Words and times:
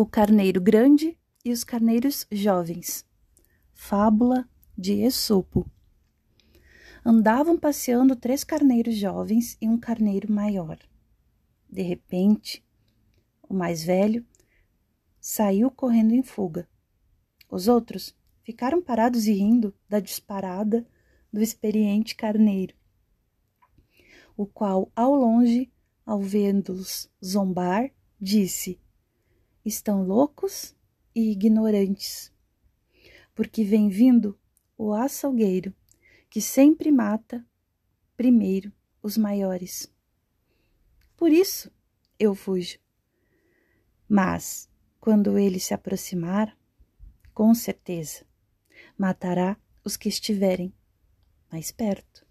O 0.00 0.06
carneiro 0.06 0.60
grande 0.60 1.18
e 1.44 1.50
os 1.50 1.64
carneiros 1.64 2.24
jovens. 2.30 3.04
Fábula 3.74 4.48
de 4.76 4.92
Esopo. 5.00 5.68
Andavam 7.04 7.58
passeando 7.58 8.14
três 8.14 8.44
carneiros 8.44 8.94
jovens 8.94 9.58
e 9.60 9.68
um 9.68 9.76
carneiro 9.76 10.32
maior. 10.32 10.78
De 11.68 11.82
repente, 11.82 12.64
o 13.42 13.52
mais 13.52 13.82
velho 13.82 14.24
saiu 15.20 15.68
correndo 15.68 16.14
em 16.14 16.22
fuga. 16.22 16.68
Os 17.50 17.66
outros 17.66 18.16
ficaram 18.44 18.80
parados 18.80 19.26
e 19.26 19.32
rindo 19.32 19.74
da 19.88 19.98
disparada 19.98 20.86
do 21.32 21.42
experiente 21.42 22.14
carneiro, 22.14 22.76
o 24.36 24.46
qual, 24.46 24.92
ao 24.94 25.12
longe, 25.12 25.72
ao 26.06 26.20
vê-los 26.20 27.10
zombar, 27.20 27.90
disse: 28.20 28.80
Estão 29.68 30.02
loucos 30.02 30.74
e 31.14 31.30
ignorantes, 31.30 32.32
porque 33.34 33.62
vem 33.62 33.90
vindo 33.90 34.40
o 34.78 34.94
açougueiro, 34.94 35.74
que 36.30 36.40
sempre 36.40 36.90
mata 36.90 37.46
primeiro 38.16 38.72
os 39.02 39.18
maiores. 39.18 39.92
Por 41.18 41.30
isso 41.30 41.70
eu 42.18 42.34
fujo. 42.34 42.78
Mas, 44.08 44.70
quando 44.98 45.36
ele 45.36 45.60
se 45.60 45.74
aproximar, 45.74 46.56
com 47.34 47.54
certeza, 47.54 48.24
matará 48.96 49.54
os 49.84 49.98
que 49.98 50.08
estiverem 50.08 50.72
mais 51.52 51.70
perto. 51.70 52.26